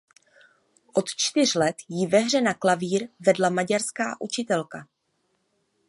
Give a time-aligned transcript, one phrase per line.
[0.93, 4.87] Od čtyř let ji ve hře na klavír vedla maďarská učitelka.